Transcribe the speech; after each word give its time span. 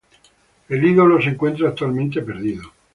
El 0.67 0.83
ídolo 0.83 1.21
se 1.21 1.29
encuentra 1.29 1.67
actualmente 1.69 2.23
perdido. 2.23 2.63